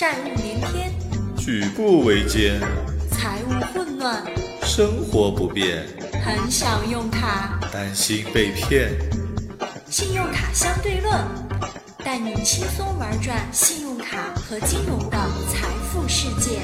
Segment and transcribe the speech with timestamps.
[0.00, 0.90] 债务连天，
[1.36, 2.58] 举步维艰，
[3.10, 4.24] 财务混乱，
[4.62, 5.86] 生活不便，
[6.24, 7.60] 很想用它。
[7.70, 8.92] 担心被骗。
[9.90, 11.14] 信用卡相对论，
[12.02, 15.18] 带你轻松玩转信用卡和金融的
[15.52, 16.60] 财富世界。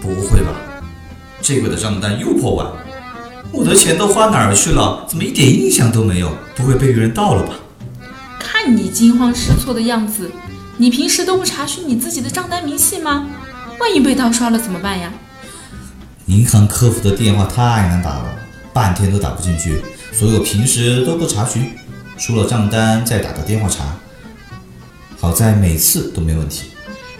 [0.00, 0.54] 不会吧？
[1.42, 2.70] 这个月的账单又破万，
[3.50, 5.04] 我的钱都花哪儿去了？
[5.08, 6.30] 怎么一点印象都没有？
[6.54, 7.54] 不会被别人盗了吧？
[8.50, 10.30] 看你惊慌失措的样子，
[10.78, 13.26] 你平时都不查询你自己的账单明细吗？
[13.78, 15.12] 万一被盗刷了怎么办呀？
[16.26, 18.24] 银行客服的电话太难打了，
[18.72, 19.82] 半天都打不进去，
[20.14, 21.70] 所以我平时都不查询，
[22.16, 23.84] 出了账单再打个电话查。
[25.20, 26.70] 好在每次都没问题。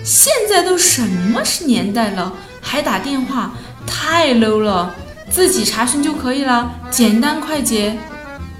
[0.02, 3.52] 现在都什么是年代了，还打电话，
[3.86, 4.95] 太 low 了。
[5.30, 7.98] 自己查询就可以了，简单快捷。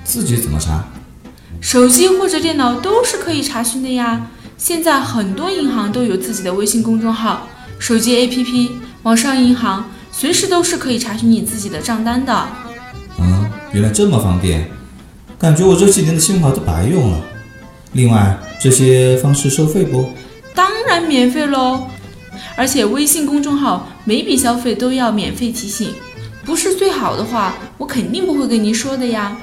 [0.05, 0.85] 自己怎么查？
[1.61, 4.31] 手机或者电脑都是可以查询的呀。
[4.57, 7.47] 现在很多银行都有自己的微信公众号、
[7.79, 8.71] 手机 APP、
[9.03, 12.49] 网上银行，随时都是可以查询你自己的账单的。
[13.21, 14.69] 嗯，原来这么方便，
[15.39, 17.21] 感觉我这几年的信用卡都白用了。
[17.93, 20.11] 另外，这些方式收费不？
[20.55, 21.89] 当然免费喽，
[22.57, 25.93] 而且微信公众号每笔消费都要免费提醒，
[26.45, 29.37] 不是最好的话，我肯定不会跟您说的呀。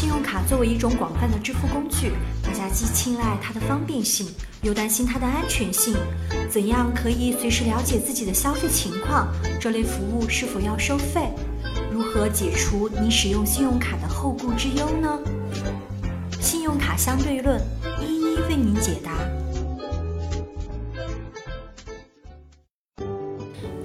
[0.00, 2.12] 信用卡作为一种广泛的支付工具，
[2.42, 4.26] 大家既青睐它的方便性，
[4.62, 5.94] 又担心它的安全性。
[6.50, 9.28] 怎样可以随时了解自己的消费情况？
[9.60, 11.28] 这类服务是否要收费？
[11.92, 15.20] 如何解除你使用信用卡的后顾之忧呢？
[16.40, 17.60] 信用卡相对论
[18.00, 19.12] 一一为您解答。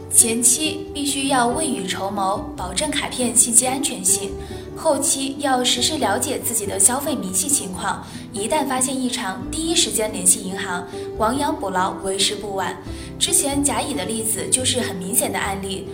[0.09, 4.29] 前期必须要未雨绸缪，保证卡片信息安全性；
[4.75, 10.85] 后期要实时了解自己的消费明细情况，一旦发现异常，第一时间联系银行，
[11.17, 12.77] 亡羊补牢，为时不晚。
[13.17, 15.87] 之前甲乙的例子就是很明显的案例。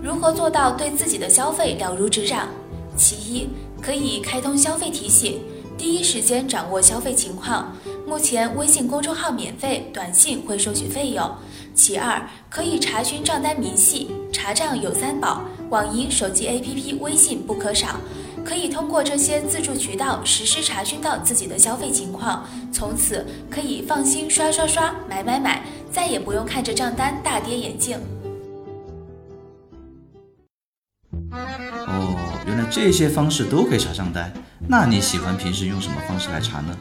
[0.00, 2.48] 如何做到对自己的消费了如指掌？
[2.96, 3.48] 其一，
[3.82, 5.40] 可以开通消费提醒，
[5.76, 7.76] 第一时间掌握消费情况。
[8.06, 11.30] 目前微信公众号免费，短信会收取费用。
[11.74, 17.96] 其二，可以查询账单明细，查账有三宝：网银、手机 APP、微信不可少。
[18.48, 27.98] 可以通过这些自助渠道实时查询到自己的消费情况，从此可以放心刷刷刷、买买买，再也不用看着账单大跌眼镜。
[31.30, 34.32] 哦，原来这些方式都可以查账单。
[34.66, 36.74] 那你喜欢平时用什么方式来查呢？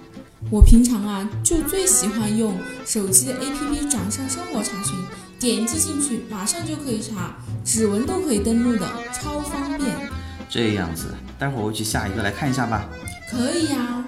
[0.49, 2.53] 我平常啊，就最喜欢用
[2.85, 4.95] 手机的 APP“ 掌上生活”查询，
[5.37, 7.35] 点击进去马上就可以查，
[7.65, 10.16] 指纹都可以登录的，超方便。
[10.49, 12.87] 这样子，待会儿我去下一个来看一下吧。
[13.29, 14.03] 可以呀。